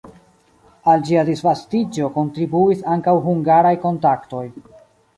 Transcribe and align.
Al 0.93 1.05
ĝia 1.09 1.25
disvastiĝo 1.27 2.09
kontribuis 2.17 2.83
ankaŭ 2.97 3.17
hungaraj 3.31 3.79
kontaktoj. 3.89 4.47